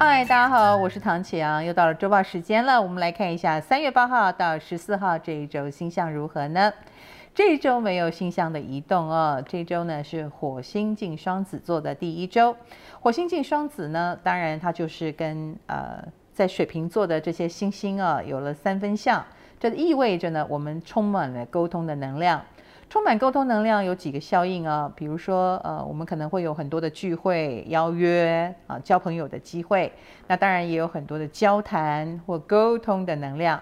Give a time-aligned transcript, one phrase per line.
[0.00, 2.80] 嗨，大家好，我是唐启阳，又到了周报时间了。
[2.80, 6.72] 我们来看一下三月八号到十四号这一周星象如何呢？
[7.34, 9.42] 这一周没有星象的移动哦。
[9.48, 12.54] 这一周呢是火星进双子座的第一周。
[13.00, 16.00] 火星进双子呢，当然它就是跟呃
[16.32, 19.24] 在水瓶座的这些星星啊有了三分相，
[19.58, 22.40] 这意味着呢我们充满了沟通的能量。
[22.90, 29.92] 充满沟通能量有几个效应啊，比如说，呃，我们可能会有很多的聚会、邀约啊，交朋友的机会。
[30.26, 33.60] 那当然也有很多的交谈或沟通的能量。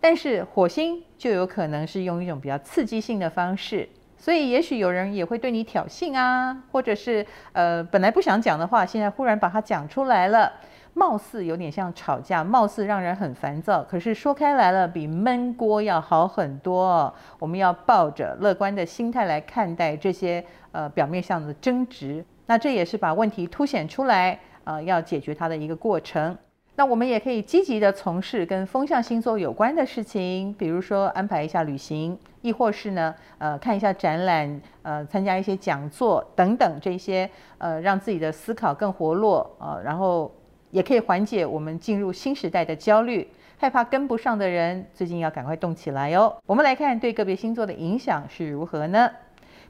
[0.00, 10.50] 但是火星就有可能是用一种比较刺激性的方式，所以也许有人也会对你挑衅啊，或者是呃，本来不想讲的话，现在忽然把它讲出来了。
[10.94, 17.12] 貌似有点像吵架，貌似让人很烦躁，可是说开来了，比闷锅要好很多。
[17.38, 26.36] 我们要抱着乐观的心态来看待这些呃表面上的争执，那这也是把问题凸显出来，呃，要解决它的一个过程。
[26.76, 40.30] 那我们也可以积极地从事跟风象星座有关的事情，比如说安排一下旅行，亦或是呢，呃，看一下展览，呃，参加一些讲座等等这些，呃，让自己的思考更活络，呃，然后。
[40.72, 43.28] 也可以缓解我们进入新时代的焦虑，
[43.58, 46.34] 害怕跟不上的人，最近要赶快动起来哦。
[46.46, 49.10] 我们来看对个别星座的影响是如何呢？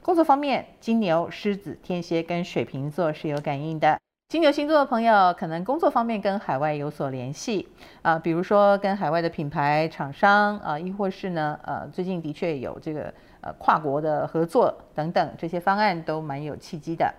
[0.01, 3.99] 工作方面，金牛、狮子、天蝎跟水瓶座是有感应的。
[4.29, 7.67] 金牛星座的朋友可能工作方面跟海外有所联系
[8.01, 17.13] 啊，比如说跟海外的品牌厂商啊，亦或是呢，呃，最近的确有这个呃跨国的合作等等，这些方案都蛮有契机的。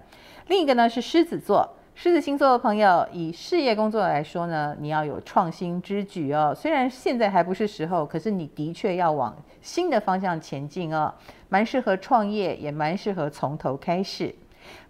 [0.48, 1.68] 另一个呢是狮子座。
[1.96, 6.52] 狮子星座的朋友，以事业工作来说呢，你要有创新之举哦。
[6.54, 11.14] 虽然现在还不是时候，可是你的确要往新的方向前进哦，
[11.48, 14.34] 蛮适合创业，也蛮适合从头开始。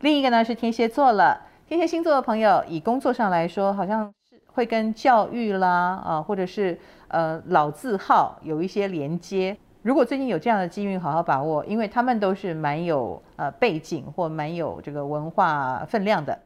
[0.00, 1.38] 另一个呢是天蝎座了，
[1.68, 6.76] 天蝎星座的朋友，以工作上来说，好像是会跟教育啦啊，或者是
[7.08, 9.54] 呃老字号有一些连接。
[9.82, 16.36] 如果最近有这样的机运，好好把握，因为他们都是蛮有呃背景或蛮有这个文化分量的。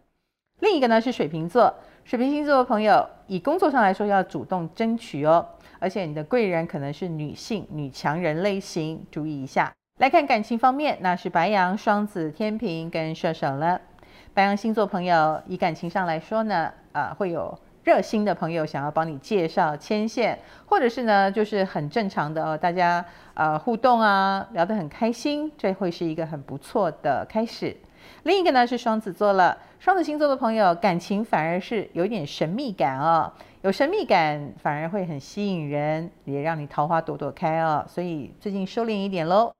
[0.60, 1.72] 另一个呢是水瓶座，
[2.04, 5.46] 水瓶星座的朋友，以工作上来说要主动争取哦，
[5.78, 9.72] 而且你的贵人可能是女性、女强人类型，注意一下。
[9.98, 13.80] 来看感情方面，那是白羊、双子、天秤跟射手了。
[14.34, 23.04] 白羊星座朋友，以感情上来说呢，啊，会有热心的朋友想要帮你介绍牵线，或者是呢，就是很正常的哦，大家
[23.34, 27.76] 呃互动啊，聊得很开心，这会是一个很不错的开始。
[28.24, 33.32] 另一个呢是双子座了，双子星座的朋友感情反而是有点神秘感哦，
[33.62, 39.52] 有神秘感反而会很吸引人，也让你桃花朵朵开哦，所以最近收敛一点喽。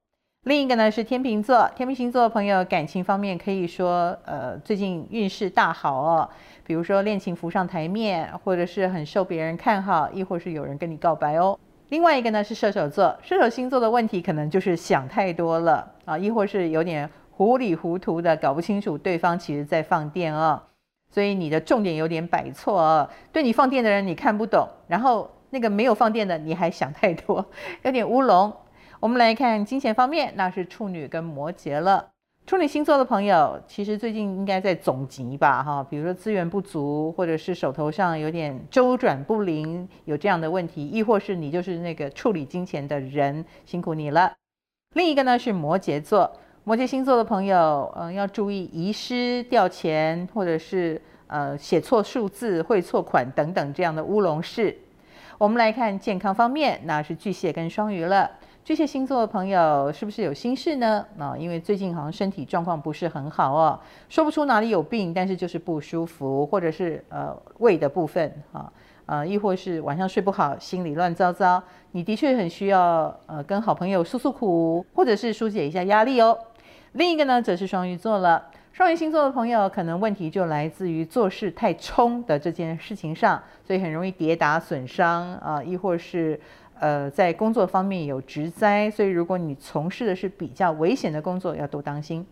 [0.45, 6.29] 另一个呢是天秤座，天秤星座的朋友感情方面可以说呃最近运势大好哦，
[6.65, 11.59] 比如说恋情浮上台面，或者是很受别人看好，亦或是有人跟你告白哦。
[11.89, 17.09] 另外一个呢是射手座，射手星座的问题可能就是想太多了啊，亦或是有点。
[17.39, 20.61] 糊里糊涂的搞不清楚对方其实在放电哦，
[21.09, 23.09] 所以你的重点有点摆错哦。
[23.33, 27.47] 对你放电的人你看不懂，然后那个没有放电的你还想太多，
[27.85, 28.53] 有点乌龙。
[28.99, 32.09] 我们来看金钱方面，那是处女跟摩羯了。
[32.45, 44.33] 处女星座的朋友其实最近应该在总集吧哈，比如说资源不足，或者是手头上有点周转不灵，有这样的问题，亦或是你就是那个处理金钱的人，辛苦你了。
[44.95, 46.33] 另一个呢是摩羯座。
[46.69, 54.77] 摩羯星座的朋友，嗯，要注意遗失掉钱，或者是呃写错数字、汇错款等等这样的乌龙事。
[55.39, 58.31] 我们来看健康方面，那是巨蟹跟双鱼了。
[58.67, 61.03] 巨蟹星座的朋友是不是有心事呢？
[61.19, 63.81] 啊，因为最近好像身体状况不是很好哦，
[64.11, 68.71] 说不出哪里有病，但是就是不舒服，或者是呃胃的部分啊，
[69.07, 71.63] 呃，亦或是晚上睡不好，心里乱糟糟。
[71.93, 76.37] 你的确很需要呃跟好朋友诉诉苦，或者是疏解一下压力哦。
[76.99, 78.45] 另一个呢，则是双鱼座了。
[78.73, 86.41] 双鱼星座的朋友，可能问题就来自于做事太冲的这件事情上，所以很容易跌打损伤啊，亦或是
[86.81, 88.91] 呃在工作方面有职灾。
[88.91, 92.27] 所以如果你从事的是比较危险的工作，要多当心。